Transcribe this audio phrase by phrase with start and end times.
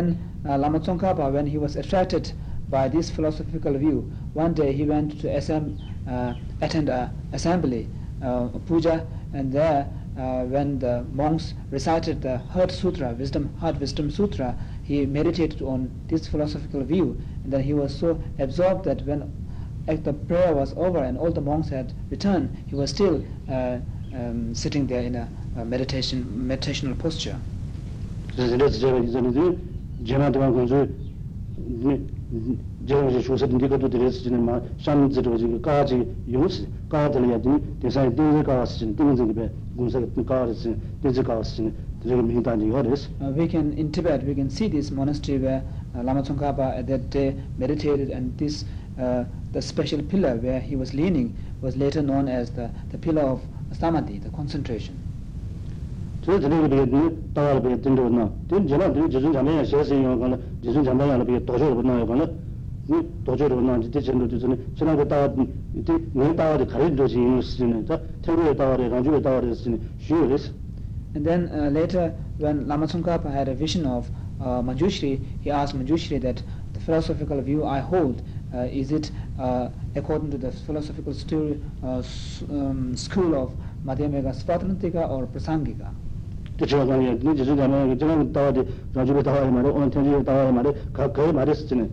[0.00, 0.18] Then
[0.48, 2.32] uh, Lama Tsongkhapa, when he was attracted
[2.70, 7.86] by this philosophical view, one day he went to assemb- uh, attend a assembly,
[8.24, 9.86] uh, puja, and there
[10.16, 15.90] uh, when the monks recited the Heart Sutra, Wisdom, Heart Wisdom Sutra, he meditated on
[16.08, 19.30] this philosophical view, and then he was so absorbed that when
[19.86, 23.76] the prayer was over and all the monks had returned, he was still uh,
[24.14, 25.28] um, sitting there in a,
[25.58, 27.36] a meditation meditational posture.
[29.99, 30.87] 그래서 이제 제가 이전에 제마도만 공주
[32.85, 38.95] 제가 이제 조사 인디가도 드렸지는 막 샴즈로 지금 까지 용스 까들이야 되 대사에 등을 까왔으신
[38.95, 44.33] 등을 배 군사 까왔으신 등을 까왔으신 되게 민단지 요레스 Uh, we can in Tibet we
[44.35, 45.63] can see this monastery where
[45.95, 48.65] uh, Lama Tsongkhapa at that day meditated, and this
[48.99, 49.23] uh,
[49.53, 53.41] the special pillar where he was leaning was later known as the, the pillar of
[53.71, 54.95] samadhi, the concentration.
[71.14, 74.10] And then uh, later, when Lama Tsongkhapa had a vision of
[74.40, 76.42] uh, Manjushri, he asked Manjushri that
[76.74, 78.22] the philosophical view I hold,
[78.54, 82.02] uh, is it uh, according to the philosophical story, uh,
[82.50, 83.52] um, school of
[83.84, 85.92] Madhyamika Svatantrika or Prasangika?
[86.60, 90.72] 대체가 가는 게 이제 저기 가면 저는 다와데 라주로 다와야 말이야 온 텐지 다와야 말이야
[90.92, 91.88] 가 거의 말했으네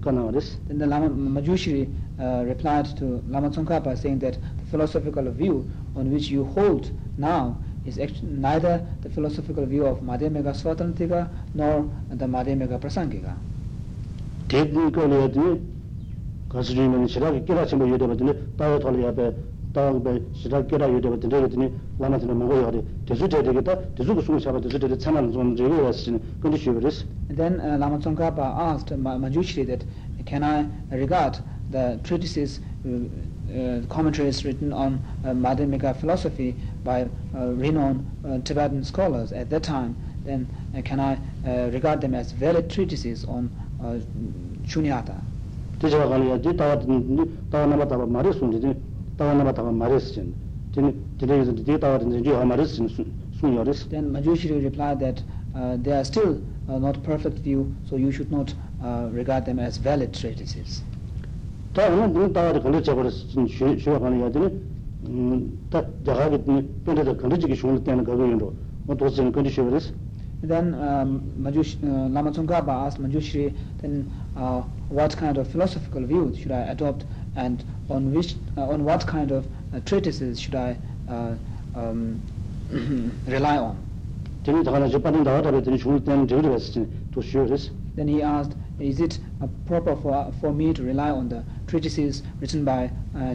[0.00, 0.58] Kanaris.
[0.68, 6.12] Then the Lama Majushri uh, replied to Lama Tsongkhapa saying that the philosophical view on
[6.12, 12.78] which you hold now is neither the philosophical view of Madhyamika Swatantrika nor the Madhyamika
[12.78, 13.34] Prasangika.
[14.48, 15.26] Technically,
[19.73, 19.99] 부분 거리에도 가수주면 시락이 끼라치 뭐 여대거든요.
[19.99, 19.99] 따로 돌려야 돼.
[19.99, 21.29] 따로 배 시락 끼라 여대거든요.
[21.29, 22.71] 그랬더니 라마트는 뭐가 해야
[23.05, 23.79] 대수 돼야 되겠다.
[23.95, 27.05] 대수고 숨을 잡아 대수 돼야 참만 좀 저거 왔으니 근데 쉬버렸어.
[27.29, 29.85] And then uh, Lama Tsongkhapa asked Ma- Manjushri that
[30.25, 31.37] can I regard
[31.71, 32.89] the treatises, uh,
[33.53, 37.03] uh, commentaries written on uh, Madhyamika philosophy by
[37.35, 41.13] uh, renowned uh, Tibetan scholars at that time, then uh, can I
[41.45, 43.49] uh, regard them as valid treatises on
[43.83, 43.99] uh,
[44.65, 45.15] Shunyata?
[45.79, 46.55] 대자가 가려야 돼.
[46.57, 46.79] 따와
[47.49, 48.45] 따와 나마 따와 말했어.
[48.51, 48.73] 이제 따와
[49.16, 50.14] tawa tawa maris
[53.44, 53.84] sun yoris.
[53.84, 55.22] Then Manjushri replied that
[55.54, 59.58] uh, they are still uh, not perfect view, so you should not uh, regard them
[59.58, 60.82] as valid treatises.
[61.74, 63.12] Tā rāna dhīn tāwa dhī gandhī chakwa rā
[63.82, 64.50] shivā kāna yā dhīni,
[65.74, 68.50] tā jāgā gī dhīni pēndā dhī gandhī chikī shūngni tēnā gāgā yīn rō,
[68.86, 69.82] wā tō sīn gandhī shivā.
[70.44, 76.52] Then um, uh, Lama Tsongkhapa asked Manjushri, then uh, what kind of philosophical view should
[76.52, 79.46] I adopt and on which on what kind of
[79.84, 80.76] treatises should I
[81.76, 82.20] um,
[83.26, 83.76] rely on.
[87.96, 92.22] Then he asked, is it uh, proper for, for me to rely on the treatises
[92.40, 93.34] written by uh,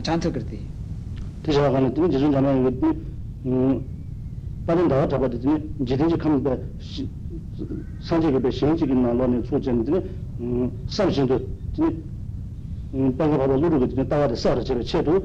[12.94, 15.22] bāngā lūrū tāwā sā rā chē tu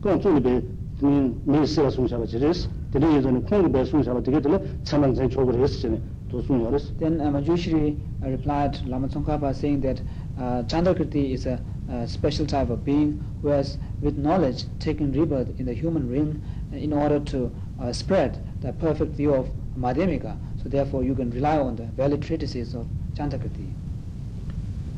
[0.00, 0.62] kāng bē
[1.04, 2.16] mē rā sūng yé
[3.68, 4.12] bē sūng chā
[5.28, 6.00] chōg
[6.30, 10.00] tō sūng yā Then uh, Manjushri uh, replied Lama Tsongkhapa saying that
[10.38, 11.60] uh, Chandrakirti is a,
[11.90, 16.42] a special type of being who has, with knowledge taken rebirth in the human realm
[16.72, 19.48] uh, in order to uh, spread the perfect view of
[19.78, 23.83] Madhyamika so therefore you can rely on the valid treatises of Chandrakirti.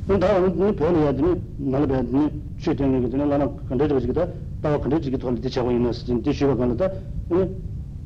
[0.08, 4.28] 그럼 다음은 배워야 되니 나를 배야 되니 최대한 얘기 되는 나는 컨텐츠가
[4.62, 6.90] 다 컨텐츠가 더 이제 제가 있는 수준 디슈가 간다.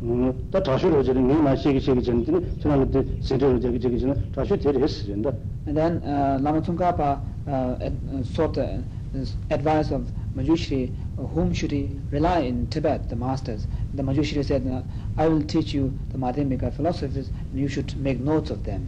[0.02, 2.24] 음, 다 다시로 저는 내 마시기 시기 전에
[2.60, 5.32] 저는 그때 세대로 저기 저기 전에 다시 데려했어 된다.
[5.66, 8.84] And then uh, Lama Tsongkhapa uh, ad, uh, sought the
[9.16, 13.68] uh, advice of Manjushri, uh, whom should he rely in Tibet, the masters.
[13.94, 14.84] The Manjushri said, uh,
[15.18, 18.86] I will teach you the Madhyamika philosophies and you should make notes of them.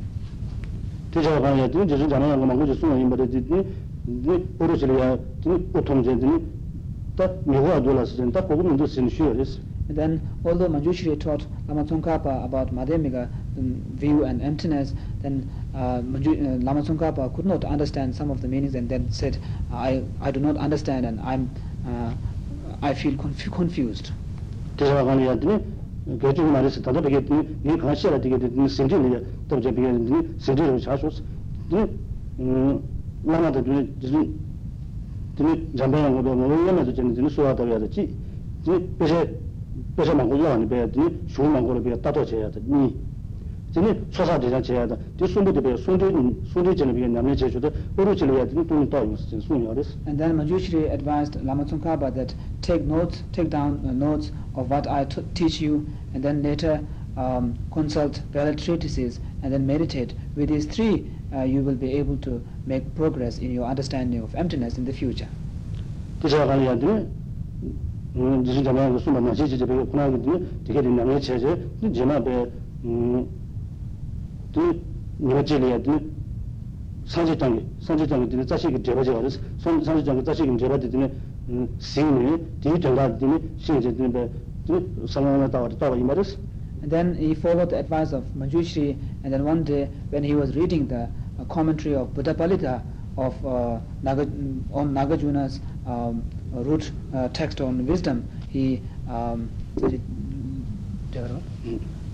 [1.11, 3.63] 대자가 가야 되는 저는 자는 거 말고 저 수는 임버리 되니
[4.05, 6.45] 네 오르실이야 그 보통 제들이
[7.15, 9.59] 딱 미호가 돌아서 된다 그거 문제 쓰는 쉬어졌어.
[9.89, 13.61] And then, although Manjushri taught Lama Tsongkhapa about Madhyamika, the
[13.95, 18.49] view and emptiness, then uh, Manju, uh, Lama Tsongkhapa could not understand some of the
[18.49, 19.37] meanings and then said,
[19.71, 21.49] I, I do not understand and I'm,
[21.87, 22.13] uh,
[22.81, 24.11] I feel conf- confused.
[26.04, 27.24] gyochik marisi tanda peke
[27.62, 31.22] yin kaanshira dike sentri nile tabja peke sentri nile chashos
[31.70, 32.80] mm,
[33.24, 33.90] lana da dhiri
[35.36, 38.08] dhiri jambaya ngodo ngodo yana dhiri dhiri suwa tabya da chi.
[38.62, 39.38] Dhiri peshe
[39.94, 42.94] peshe mangu dhawani peke dhiri shuu mangu dhawani peke tato cheya dhiri
[43.71, 44.07] 음 나나도 좀 드니 잠배는 거 보면 얼마나 되는지 수화도 해야 되지 이 배세 배세만
[44.07, 44.97] 고요 아니 배야지 쇼만 고로 배야 따도 줘야 되니 tene chosa de jan chaya da
[45.17, 48.65] de sundu de be sundu sundu jene be namne che chude oru chile ya tene
[48.65, 53.23] tuni ta yus chen sun yares And then Manjushri advised Lama Tsongkhapa that take notes,
[53.31, 56.81] take down uh, notes of what I t- teach you, and then later
[57.15, 60.13] um, consult valid treatises, and then meditate.
[60.35, 64.33] With these three, uh, you will be able to make progress in your understanding of
[64.35, 65.27] emptiness in the future.
[66.21, 67.05] de cha ga ya de
[68.15, 69.85] mm ji jama ga sun ma ji ji be
[74.52, 75.42] kuna ga de de ge de namne che je de jema be mm de ni
[75.44, 76.10] je le ya de
[77.04, 80.24] sanji tang sanji tang de za shi je ba je ga de san sanji tang
[80.24, 81.10] za shi ge je ba de de
[81.48, 84.30] mm sing ni de de ga de ni shin je de be
[84.66, 86.36] de sang na ta ta ba ima des
[86.82, 90.56] And then he followed the advice of Manjushri, and then one day when he was
[90.56, 91.08] reading the
[91.38, 92.82] uh, commentary of Buddha Palita
[93.16, 94.22] of uh, Naga,
[94.72, 99.48] on Nagarjuna's um, root uh, text on wisdom, he um,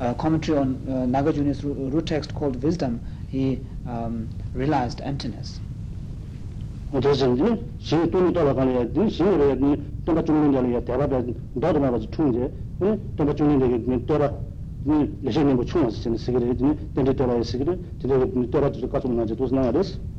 [0.00, 5.60] uh, commentary on uh, Nagarjuna's root text called Wisdom, he um, realized emptiness.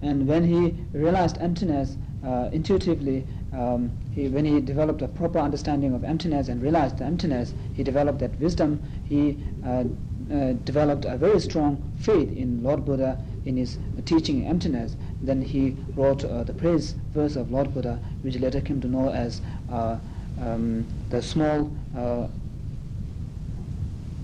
[0.03, 5.93] And when he realized emptiness, uh, intuitively um, he, when he developed a proper understanding
[5.93, 8.81] of emptiness and realized the emptiness, he developed that wisdom.
[9.05, 9.85] He uh,
[10.31, 14.95] uh, developed a very strong faith in Lord Buddha in his teaching emptiness.
[15.21, 19.09] Then he wrote uh, the praise verse of Lord Buddha, which later came to know
[19.09, 19.41] as
[19.71, 19.97] uh,
[20.39, 22.27] um, the small, uh,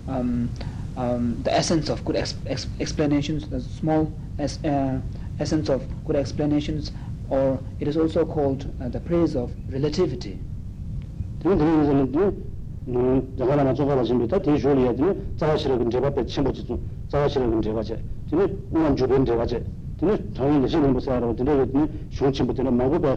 [0.07, 0.49] um,
[0.97, 4.99] um, the essence of good ex- ex- explanations, the small es- uh,
[5.39, 6.91] essence of good explanations,
[7.28, 10.38] or it is also called uh, the praise of relativity.
[11.42, 12.12] 되게 되게 이제는
[12.88, 15.14] 음 자가나 저가라 지금 다 대조리야 되네.
[15.36, 18.02] 자가시를 근제 앞에 침보지 좀 자가시를 근제 가제.
[18.30, 18.46] 되네.
[18.72, 19.62] 우만 주변 제 가제.
[19.98, 20.18] 되네.
[20.34, 21.70] 당연히 신경 못 살아로 되네.
[21.70, 21.88] 되네.
[22.10, 23.16] 쇼침부터는 마고가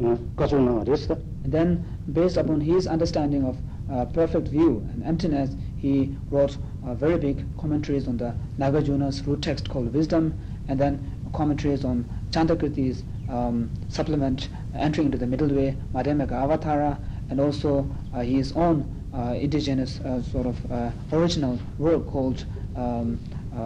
[0.00, 1.16] 음 가서 나가랬어.
[1.42, 3.56] And then, based upon his understanding of
[3.90, 6.56] uh, perfect view and emptiness, he wrote
[6.86, 10.34] uh, very big commentaries on the Nagarjuna's root text called Wisdom,
[10.68, 11.00] and then
[11.35, 16.97] commentaries on Chandrakirti's um, supplement entering into the middle way, Madhyamaka Avatara,
[17.29, 22.45] and also uh, his own uh, indigenous uh, sort of uh, original work called
[22.75, 23.19] um,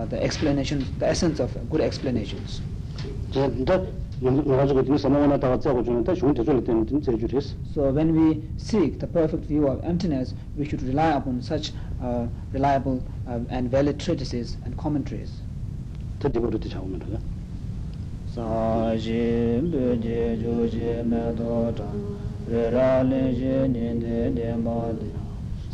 [0.09, 2.61] the explanation, the essence of good explanations.
[7.73, 11.71] So when we seek the perfect view of emptiness, we should rely upon such
[12.03, 15.41] uh, reliable uh, and valid treatises and commentaries.
[18.33, 18.47] sā
[19.03, 19.21] shī
[19.73, 21.87] bē jē chū shē mē tō tā
[22.49, 25.09] rē rā lē shē nī tē tē mā tē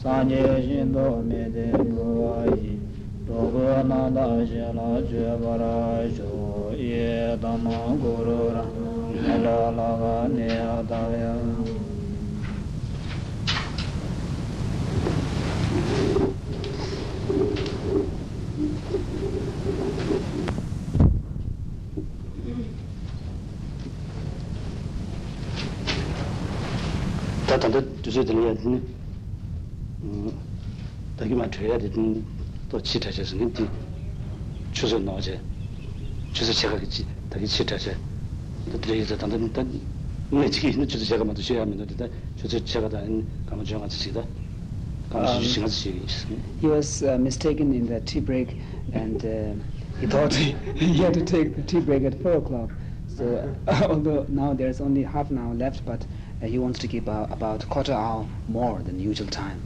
[0.03, 2.75] sā nyē shī tō mē tē mū wā yī
[3.27, 5.73] rō gō nā tā shē lā chū bā rā
[6.19, 6.31] shū
[6.91, 8.63] yē tā mā gu rō rā
[9.25, 11.35] mē rā lā gā nē ā tā yā
[27.65, 28.53] tanda yā
[31.17, 33.45] dhāgi mā chī tāchā sā ngī
[34.75, 35.35] nō chā
[36.35, 37.93] kī dhāgi chī tāchā
[39.17, 41.85] tanda ngā chī kī mā shē yā mī nō
[43.49, 44.25] kāma ngā
[46.59, 48.57] he was uh, mistaken in the tea break
[48.91, 49.53] and uh,
[50.01, 52.71] he thought he, he had to take the tea break at 4 o'clock.
[53.15, 56.05] So uh, although now there's only half an hour left but
[56.45, 59.61] he wants to keep uh, about quarter hour more than usual time.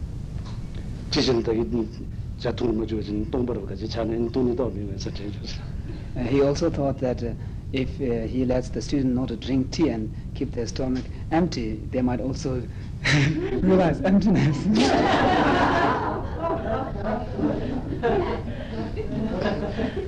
[6.16, 7.34] Uh, he also thought that uh,
[7.74, 11.78] if uh, he lets the student not to drink tea and keep their stomach empty,
[11.92, 12.64] they might also
[13.62, 14.58] realize emptiness.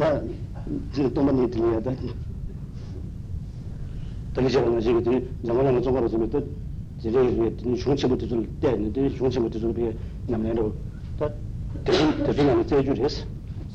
[0.00, 0.20] 다
[0.92, 1.96] 지금 또 많이 들려야 돼.
[4.34, 6.42] 다시 제가 지금 이 장관님 정가로 좀 또,
[6.98, 9.96] 이제 이 중치부터 좀 때는데 중치부터 좀 비에
[10.26, 10.74] 남내로
[11.18, 11.30] 다
[11.84, 13.24] 대신 대신하는 제주를 했어.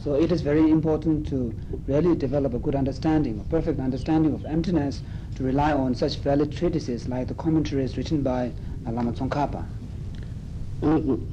[0.01, 1.53] So it is very important to
[1.87, 5.03] really develop a good understanding, a perfect understanding of emptiness,
[5.35, 8.51] to rely on such valid treatises like the commentaries written by
[8.85, 9.63] uh, Lama Tsongkhapa.
[10.83, 11.27] 음,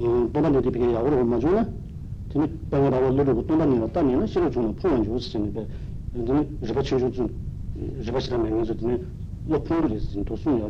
[0.00, 1.66] 음, 또만 이제 비게 야구를 얼마 주나?
[2.33, 2.77] tene tā
[8.21, 8.49] shirā mē
[8.79, 8.97] tene
[9.49, 10.67] lō tō sūn yā.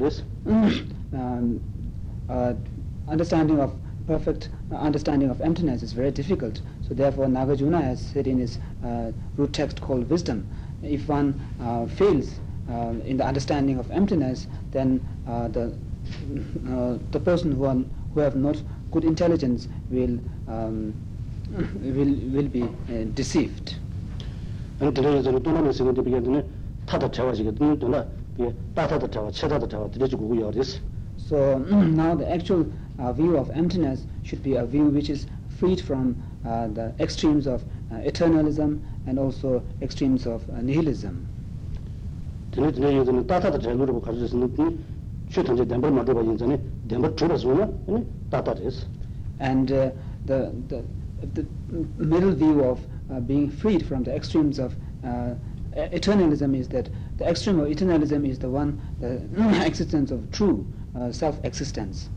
[3.05, 3.74] Understanding of
[4.08, 6.62] perfect understanding of emptiness is very difficult.
[6.88, 10.48] So therefore Nagarjuna has said in his uh, root text called wisdom,
[10.82, 12.39] if one uh, fails
[12.70, 15.74] uh, in the understanding of emptiness, then uh, the
[16.70, 17.77] uh, the person who, are,
[18.13, 20.93] who have not good intelligence will um,
[21.53, 23.75] will will be uh, deceived.
[24.79, 26.45] and the other to know is going to be the
[26.88, 28.07] tata chawa is going to know
[28.38, 30.79] the tata chawa chata chawa the go your this
[31.17, 32.65] so now the actual
[33.00, 35.27] uh, view of emptiness should be a view which is
[35.60, 41.25] freed from uh, the extremes of uh, eternalism and also extremes of uh, nihilism.
[42.51, 44.48] tene tene yo tene tata tata lo ro ka jis no
[45.29, 48.53] chu tan je dambar do ba yin zane dambar chu ba zo na ne tata
[48.53, 48.86] res
[49.39, 49.89] and uh,
[50.25, 50.83] the the
[51.33, 51.45] the
[51.97, 52.79] middle view of
[53.11, 54.75] uh, being freed from the extremes of
[55.05, 55.33] uh,
[55.75, 59.21] eternalism is that the extreme of eternalism is the one the
[59.65, 60.65] existence of true
[60.95, 62.09] uh, self existence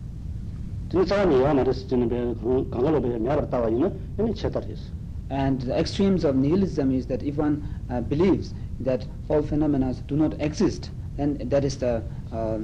[5.28, 10.16] and the extremes of nihilism is that if one uh, believes that all phenomena do
[10.16, 12.58] not exist then that is the uh,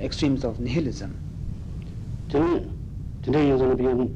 [0.00, 1.16] extremes of nihilism.
[2.28, 4.14] Today going to be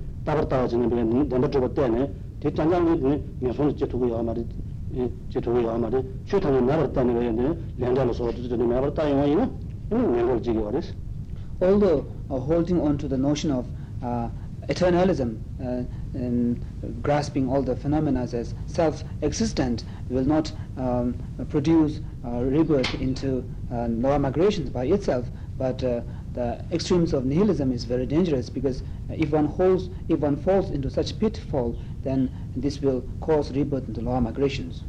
[11.61, 13.67] although uh, holding on to the notion of
[14.03, 14.29] uh,
[14.69, 15.83] eternalism uh,
[16.15, 16.61] and
[17.03, 21.15] grasping all the phenomena as self-existent will not um,
[21.49, 23.43] produce uh, rebirth into
[23.73, 26.01] uh, lower migrations by itself, but uh,
[26.39, 30.71] the extremes of nihilism is very dangerous because uh, if one holds, if one falls
[30.71, 34.85] into such pitfall, then this will cause rebirth into lower migrations.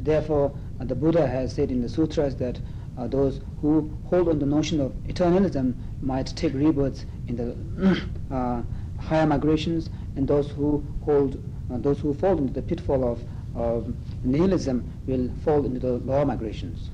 [0.00, 2.58] Therefore, uh, the Buddha has said in the sutras that
[2.98, 7.48] uh, those who hold on the notion of eternalism might take rebirths in the
[8.34, 8.62] uh,
[8.98, 11.40] higher migrations, and those who hold,
[11.72, 13.22] uh, those who fall into the pitfall of
[13.54, 13.84] of
[14.24, 16.90] nihilism will fall into the law migrations.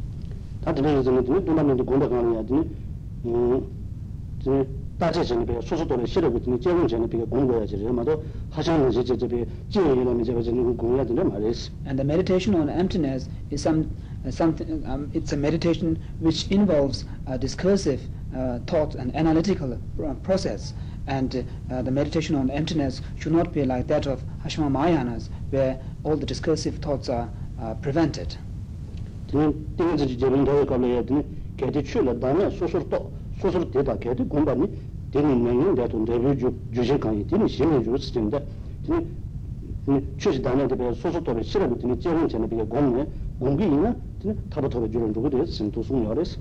[11.86, 13.90] And the meditation on emptiness is some
[14.26, 18.00] uh, something um, it's a meditation which involves a discursive
[18.34, 20.72] uh, thought and analytical uh, process.
[21.06, 25.78] And uh, the meditation on emptiness should not be like that of Hashang Mahayana's, where
[26.02, 27.28] all the discursive thoughts are
[27.60, 28.36] uh, prevented.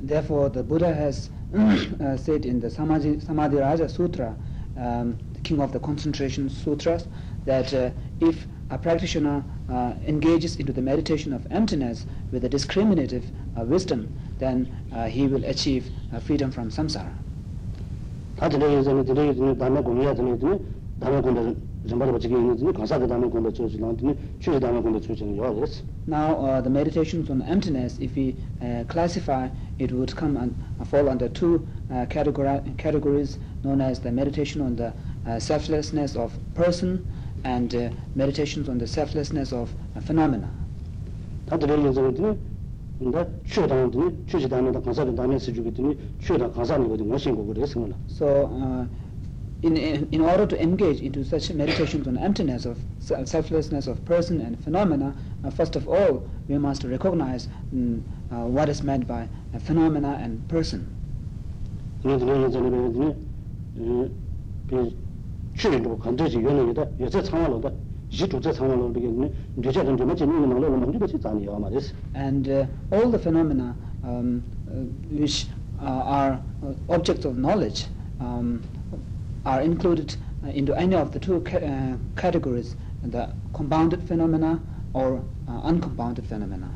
[0.02, 4.36] Therefore, the Buddha has uh, said in the Samadhi, Samadhi Raja Sutra
[4.78, 7.08] um, king of the concentration sutras,
[7.46, 7.90] that uh,
[8.22, 13.26] if a practitioner uh, engages into the meditation of emptiness with a discriminative
[13.58, 14.08] uh, wisdom,
[14.40, 17.14] then uh, he will achieve uh, freedom from samsara.
[26.08, 28.36] Now, uh, the meditations on emptiness, if we
[28.88, 29.50] classify,
[29.80, 30.56] it would come and
[30.88, 31.68] fall under two
[32.10, 34.93] categories known as the meditation on the
[35.27, 37.05] uh, selflessness of person
[37.45, 40.49] and uh, meditations on the selflessness of uh, phenomena.
[41.47, 42.37] 다 드네 예전에 드네
[42.99, 47.81] 근데 최다는 드네 최시 다음에 가사가 다음에 쓰주게 드네 최다 가사는 거든 멋진 거 그래서
[47.81, 48.87] 그러나 So, uh,
[49.63, 54.05] in, in, in order to engage into such meditations on emptiness of se- selflessness of
[54.05, 55.15] person and phenomena,
[55.45, 58.01] uh, first of all, we must recognize mm,
[58.31, 59.23] uh, what is meant by
[59.55, 60.87] uh, phenomena and person.
[62.03, 63.15] 드네 드네 예전에 드네
[64.67, 64.91] 그
[65.57, 67.71] 최로 간도지 연예다 여자 상황로다
[68.11, 73.11] 지도자 상황로 되겠네 뇌자는 좀 맞지 있는 걸로 뭔지 같이 다니요 말이스 And uh, all
[73.11, 75.49] the phenomena um, uh, which
[75.81, 77.87] uh, are uh, objects of knowledge
[78.21, 78.63] um,
[79.45, 84.61] are included uh, into any of the two ca- uh, categories, the compounded phenomena
[84.93, 86.71] or uh, uncompounded phenomena.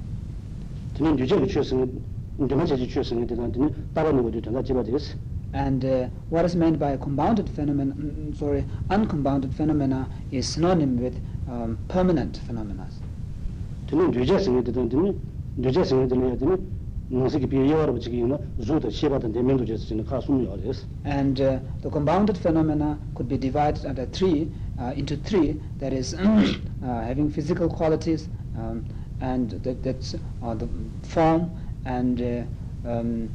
[0.95, 2.01] 드네 뇌자가 취했으면
[2.37, 5.15] 좀 맞지 취했으면 되는 드네 다른 것도 전다 집어 되겠어
[5.58, 7.98] And uh, what is meant by a compounded phenomenon?
[7.98, 12.88] Mm, mm, sorry, uncompounded phenomena is synonym with um, permanent phenomena.
[21.06, 26.14] And uh, the compounded phenomena could be divided under three, uh, into three, that is
[26.14, 28.86] uh, having physical qualities, um,
[29.22, 30.68] and that, that's uh, the
[31.02, 31.50] form,
[31.86, 32.44] and uh,
[32.88, 33.30] um,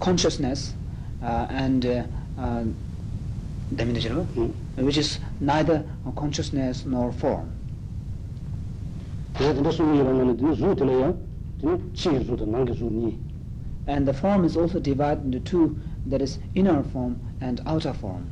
[0.00, 0.74] consciousness
[1.20, 2.04] uh, and uh,
[2.38, 2.62] uh,
[3.74, 4.52] diminutive, mm.
[4.76, 5.84] which is neither
[6.14, 7.50] consciousness nor form.
[13.88, 18.30] And the form is also divided into two, that is inner form and outer form.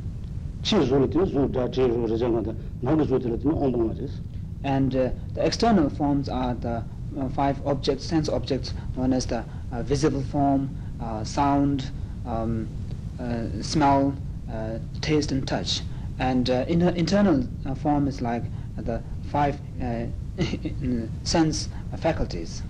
[4.63, 6.85] And uh, the external forms are the
[7.19, 10.71] uh, five objects, sense objects known as the uh, visible form,
[11.25, 11.91] sound,
[12.27, 12.69] um,
[13.21, 14.15] uh, smell,
[14.53, 15.83] uh, taste, and touch.
[16.19, 18.45] And uh, in internal form is like
[18.77, 19.59] the five
[21.25, 21.69] sense
[21.99, 22.63] faculties.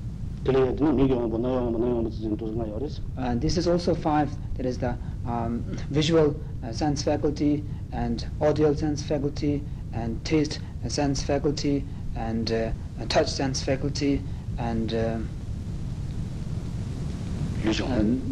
[3.17, 4.31] And this is also five.
[4.57, 4.97] There is the
[5.27, 6.37] um, visual
[6.73, 11.85] sense faculty and audio sense faculty and taste sense faculty
[12.15, 12.71] and uh,
[13.09, 14.23] touch sense faculty
[14.59, 15.19] and uh,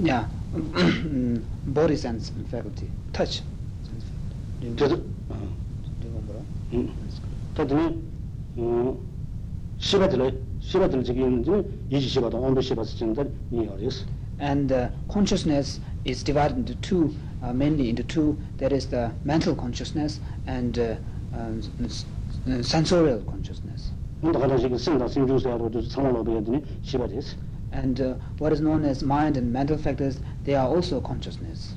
[0.03, 0.27] yeah
[1.66, 3.44] body sense faculty, touch.
[3.84, 4.76] sense faculty.
[4.76, 6.42] 그래서 Do you remember?
[6.74, 6.94] 음
[7.56, 8.02] 다들
[8.58, 8.98] 어
[9.78, 11.52] 시바들 시바들 저기 있는지
[11.90, 14.06] 이지 시바도 온도 시바스 진짜 이 요리스
[14.42, 17.12] And uh, consciousness is divided into two,
[17.44, 18.38] uh, mainly into two.
[18.58, 20.96] There is the mental consciousness and uh,
[21.36, 22.06] um, s-
[22.48, 23.92] uh, sensorial consciousness.
[24.22, 27.36] 근데 가다 지금 생다 생주세요도 상황으로 되더니 시바데스
[27.75, 31.75] and uh, what is known as mind and mental factors, they are also consciousness.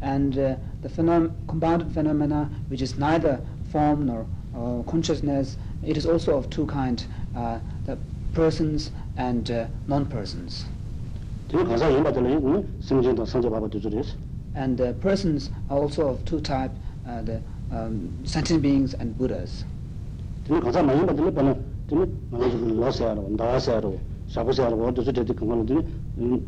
[0.00, 3.40] And uh, the phenom- compounded phenomena, which is neither
[3.72, 4.24] form nor
[4.54, 7.96] uh, consciousness, it is also of two kinds, uh, the
[8.34, 10.66] persons and uh, non-persons.
[14.54, 16.74] And the persons are also of two types,
[17.24, 17.40] the
[17.72, 19.64] um, sentient beings and Buddhas.
[21.87, 25.65] 지금 강사 많이 받을 때는 지금 많이 좀 러세아로 나와세아로 사고세아로 어디서 저기 그거는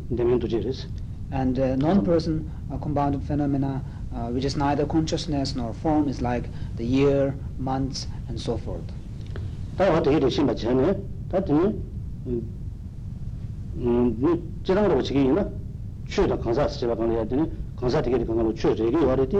[0.08, 0.88] 내면도 저리스
[1.32, 3.82] And uh, non-person uh, compounded phenomena,
[4.14, 8.86] uh, which is neither consciousness nor form, is like the year, months, and so forth.
[9.76, 10.96] 다 어떻게 되 신바 전에
[11.28, 11.74] 다 되니
[13.76, 15.50] 음 지랑으로 지기나
[16.08, 19.36] 최다 강사 스제가 강해야 되니 강사 되게 강하로 최 저기 와르디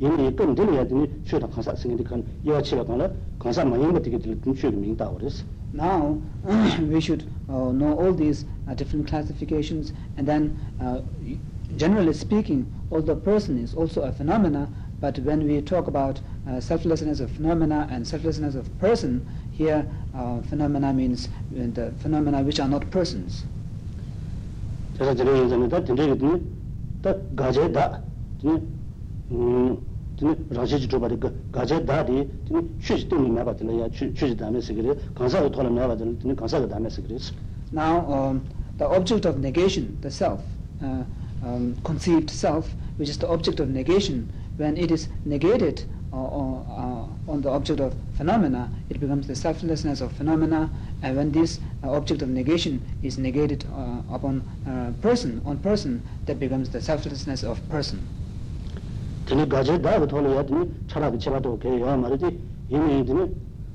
[0.00, 4.36] 이미 좀 들려야 되니 최다 강사 생기디 간 여치가 강라 강사 많이 못 되게 들
[4.54, 6.18] 최 민다 그랬어 Now,
[6.90, 11.38] we should uh, know all these uh, different classifications, and then, uh, y-
[11.76, 14.66] generally speaking, although person is also a phenomena,
[15.00, 20.40] but when we talk about uh, selflessness of phenomena and selflessness of person, here uh,
[20.50, 23.44] phenomena means uh, the phenomena which are not persons.
[24.98, 26.42] 그래서 저기 이제는 다 된다게 되니
[27.00, 28.02] 다 가제다
[29.29, 31.17] rāshī chī rī
[31.51, 32.27] gācā rī
[33.25, 33.41] mē
[33.79, 37.31] yā sikirī tōla mē sikirī
[37.71, 38.41] Now um,
[38.77, 40.41] the object of negation, the self,
[40.83, 41.03] uh,
[41.43, 46.65] um, conceived self, which is the object of negation, when it is negated or, or,
[46.69, 50.69] uh, on the object of phenomena, it becomes the selflessness of phenomena,
[51.01, 54.43] and when this uh, object of negation is negated uh, upon
[55.01, 58.07] person, on person, that becomes the selflessness of person
[59.26, 63.30] 되니 가제다가 돌아야 되니 차라리 제가도 개야 말이지 이미 되니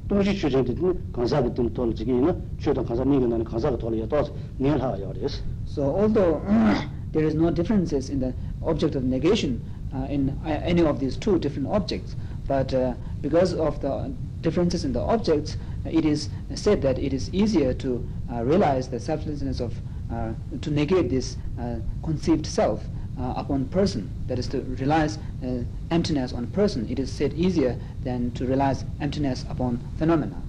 [0.07, 4.23] 동시 취재도 되니 강사가 좀 돌지기나 최다 강사 미가는 강사가 돌아야 또
[4.57, 6.41] 내려야 그랬어 So although
[7.11, 9.61] there is no differences in the object of negation
[9.93, 12.15] uh, in uh, any of these two different objects,
[12.47, 17.13] but uh, because of the differences in the objects, uh, it is said that it
[17.13, 19.73] is easier to uh, realize the selflessness of,
[20.11, 22.83] uh, to negate this uh, conceived self
[23.20, 25.58] uh, upon person, that is to realize uh,
[25.90, 30.42] emptiness on person, it is said easier than to realize emptiness upon phenomena.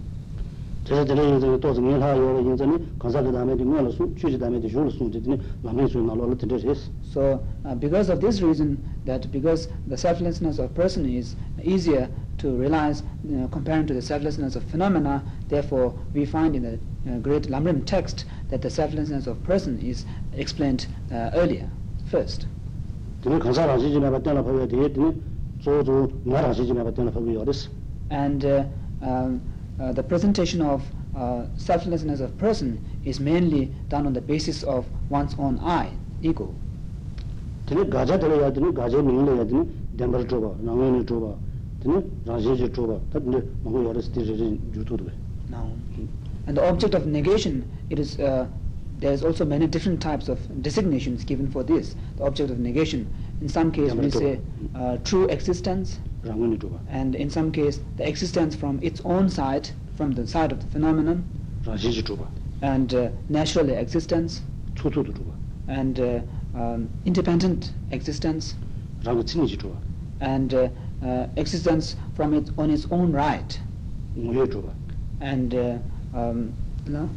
[0.85, 1.03] So
[7.65, 13.03] uh, because of this reason that because the selflessness of person is easier to realize
[13.03, 17.85] uh, comparing to the selflessness of phenomena, therefore we find in the uh, great Lamrim
[17.85, 21.69] text that the selflessness of person is explained uh, earlier,
[22.05, 22.47] first
[23.22, 25.20] 되니 강사랑 지지나 받다나 봐야 되겠더니
[25.62, 27.70] 저저 나랑 지지나 받다나 봐야 어렸어
[28.10, 28.64] And uh,
[29.02, 29.40] um,
[29.80, 30.82] uh, the presentation of
[31.16, 35.90] uh, selflessness of person is mainly done on the basis of one's own I,
[36.22, 36.54] ego.
[37.66, 41.34] 되니 가자 들어야 되니 가자 밀려야 되니 덴버 줘봐 나무니 줘봐
[41.82, 45.12] 되니 라지지 줘봐 근데 뭐 어렸을 때 주도도 돼
[45.50, 45.66] Now,
[46.46, 48.46] and the object of negation, it is uh,
[49.01, 51.95] there is also many different types of designations given for this.
[52.17, 53.11] The object of negation.
[53.41, 54.39] In some case, we say
[54.75, 59.27] uh, true existence, rāngu ni chūpa and in some case the existence from its own
[59.29, 61.23] side from the side of the phenomenon.
[61.63, 62.27] Rāshī chī chūpa
[62.61, 64.41] and uh, naturally existence.
[64.75, 65.33] Tsū tsū tu chūpa
[65.67, 66.19] and uh,
[66.55, 68.53] um, independent existence.
[69.03, 69.77] Rāngu tsīni chī chūpa
[70.19, 70.69] and uh,
[71.03, 73.59] uh, existence from it on its own right.
[75.21, 75.77] And uh,
[76.13, 76.53] um,
[76.85, 77.09] no?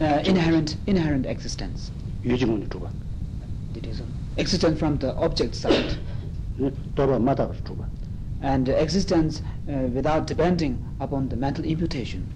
[0.00, 1.90] Uh, inherent inherent existence.
[2.24, 4.02] it is
[4.36, 5.96] existence from the object side.
[6.96, 7.86] tōpa mātā kā
[8.42, 12.26] and existence uh, without depending upon the mental imputation.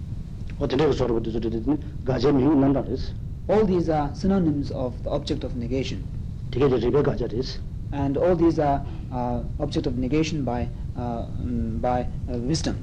[0.59, 3.09] o tēne kā sōra wadā sōra tēne gājē mīngu nāndā rēs
[3.49, 6.03] all these are synonyms of the object of negation.
[6.51, 7.57] tīkē tē rībē
[7.93, 12.75] and all these are uh, object of negation by uh, um, by uh, wisdom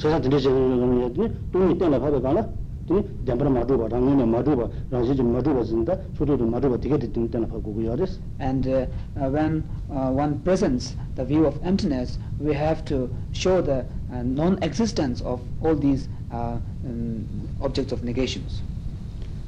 [0.00, 2.42] chēsā tēne chē ngōni yā tēne tōngi tēnā pāpē kāla
[2.88, 6.48] tēne dēmbara mā chūpa rāngu nā mā chūpa rāngshī chī mā chūpa zindā sōtō tō
[6.52, 8.84] mā tīkē tē tēne tēnā pā gu gu yā rēs and uh,
[9.16, 10.84] uh, when uh, one presents
[11.16, 13.78] the view of emptiness we have to show the
[14.12, 17.24] uh, non-existence of all these uh, um,
[17.62, 18.60] objects of negations.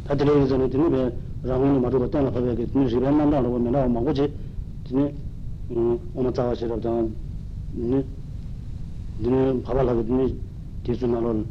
[0.08, 1.02] tā tēne yā zane tēne bē
[1.44, 3.58] rāngu nā mā chūpa tēnā pāpē kē tēne rībē nāndā rā wā
[7.78, 8.00] mē
[9.18, 10.38] 너는 봐봐라 그랬더니
[10.84, 11.46] 뒤에서 나로는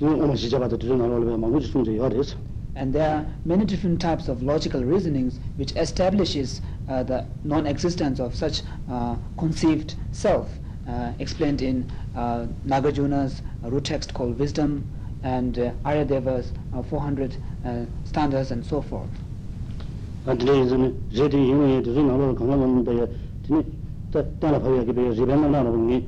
[0.00, 2.36] 너는 어느 시작부터 뒤에서 나로를 막 무지 숨지 열었어
[2.74, 8.18] and there are many different types of logical reasonings which establishes uh, the non existence
[8.18, 10.48] of such uh, conceived self
[10.88, 11.84] uh, explained in
[12.16, 14.82] uh, nagarjuna's root text called wisdom
[15.22, 19.10] and uh, aryadeva's uh, 400 uh, standards and so forth.
[20.26, 23.08] and there is an zedi yin yin de zhen na lo kan la mon de
[23.48, 23.62] ni
[24.10, 26.04] ta ta la pa ya ge be zhen na na lo ni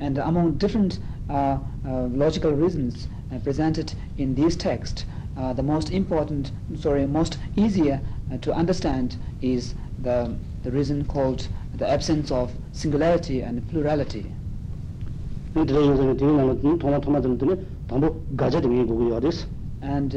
[0.00, 5.04] And among different uh, uh, logical reasons uh, presented in these texts,
[5.54, 8.00] the most important, sorry, most easier
[8.40, 14.30] to understand is the, the reason called the absence of singularity and plurality.
[19.82, 20.14] And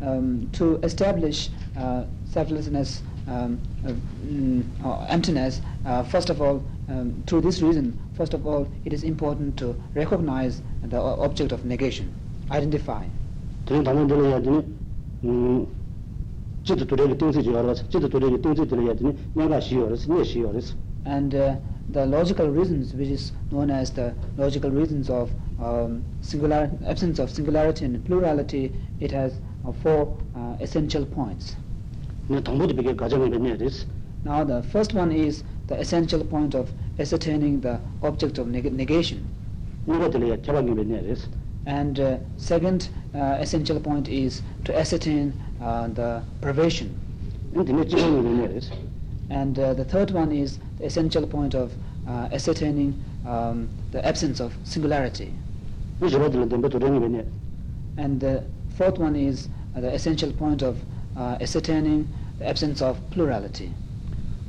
[0.00, 1.50] um, to establish
[2.24, 3.92] selflessness um, uh,
[4.26, 8.92] mm, or emptiness uh, first of all um, through this reason first of all it
[8.92, 12.12] is important to recognize the object of negation
[12.50, 13.04] identify.
[13.66, 14.62] tēne tāmbō tēne yā tēne
[16.66, 18.40] jī tē tū rē kē tēng sī jī yā rā jī tē tū rē kē
[18.46, 20.50] tēng sī tēne yā tēne nyā gā shī yā rēs shī yā
[21.04, 21.54] and uh,
[21.90, 25.30] the logical reasons which is known as the logical reasons of
[25.60, 29.34] um, singular absence of singularity and plurality it has
[29.66, 31.56] uh, four uh, essential points
[34.24, 39.18] now the first one is the essential point of ascertaining the object of neg- negation.
[39.86, 41.24] ngā bā tēne yā kē bā ngā bē nyā rēs
[41.66, 46.94] and uh, second uh, essential point is to ascertain uh, the privation.
[47.54, 48.70] ā tēne jī bā ngā bē nyā rēs
[49.30, 51.72] and uh, the third one is the essential point of
[52.06, 52.94] uh, ascertaining
[53.26, 55.32] um, the absence of singularity.
[56.00, 57.24] ā jī bā tēne tēne bē tū rē ngā bē nyā
[57.98, 58.44] and the
[58.78, 60.76] fourth one is uh, the essential point of
[61.16, 62.06] uh, ascertaining
[62.38, 63.70] the absence of plurality.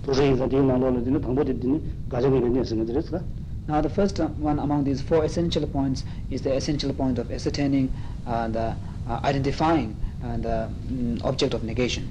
[0.06, 1.80] tū rē yā tēne nā rō tēne tāmbō tē tēne
[2.12, 3.22] gājā ngā bē nyā sī ngā rēs kā
[3.68, 7.32] now the first uh, one among these four essential points is the essential point of
[7.32, 7.88] ascertaining
[8.28, 8.66] uh, the
[9.08, 9.96] uh, identifying
[10.26, 12.10] uh, the mm, object of negation.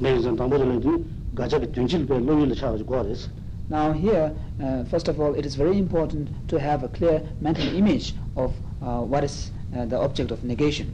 [0.00, 1.04] nā yā zane tāmbō tēne tēne
[1.42, 3.28] gājā kē tūñchīl bē lō yu lā chā gā guā rēs
[3.72, 7.66] Now here, uh, first of all, it is very important to have a clear mental
[7.74, 10.92] image of uh, what is uh, the object of negation.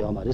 [0.00, 0.24] Yā mā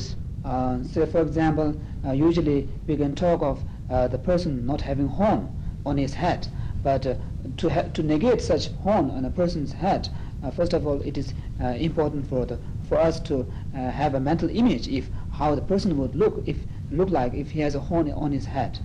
[0.45, 1.75] Uh, for example,
[2.07, 5.49] uh, usually we can talk of uh, the person not having horn
[5.87, 6.49] on his head,
[6.83, 7.15] but uh,
[7.57, 10.09] to ha- to negate such horn on a person's head,
[10.43, 14.15] uh, first of all, it is uh, important for the for us to uh, have
[14.15, 17.75] a mental image if how the person would look if look like if he has
[17.75, 18.81] a horn on his head.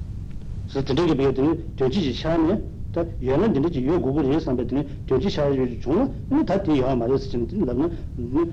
[0.69, 2.55] Sā tēne kī bē tēne tēne jī jī chā nē
[2.93, 5.47] tā yā nā tēne jī yō gu gu rē sā mā tēne tēne jī chā
[5.55, 7.87] yu jī chōng nā tā tēne yā mā rēs tēne tēne lā nā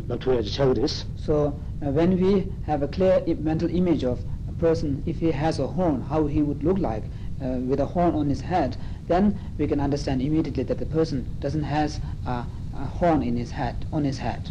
[0.08, 1.52] lā tū yā jī chā gu rēs So
[1.82, 5.66] uh, when we have a clear mental image of a person, if he has a
[5.66, 7.04] horn, how he would look like
[7.42, 11.26] uh, with a horn on his head, then we can understand immediately that the person
[11.40, 14.50] doesn't has a, a horn in his head on his head.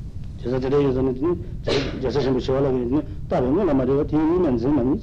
[0.43, 1.43] 제가 저래 예전에는
[2.01, 4.99] 제가 좀 쉬어라는 다른 건 많이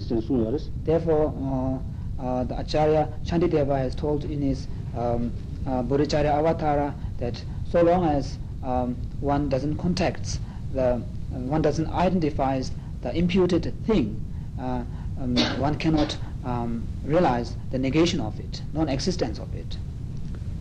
[0.85, 1.79] therefore uh,
[2.18, 5.31] uh, the acharya shantideva has told in his um
[5.64, 10.40] uh, avatara that so long as um, one doesn't contacts
[10.74, 11.01] the
[11.33, 12.72] uh, one doesn't identifies
[13.03, 14.18] the imputed thing
[14.59, 14.83] uh,
[15.20, 19.79] um, one cannot um, realize the negation of it non existence of it.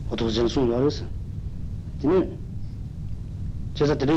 [0.09, 1.03] 어떻게 전수 알았어?
[2.01, 2.46] 되네
[3.77, 4.13] chesa tere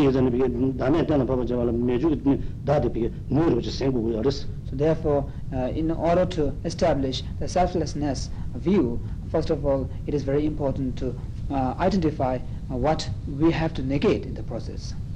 [3.31, 4.23] meju sengu.
[4.71, 8.99] So therefore, uh, in order to establish the selflessness view,
[9.31, 11.15] first of all, it is very important to
[11.51, 14.95] uh, identify uh, what we have to negate in the process.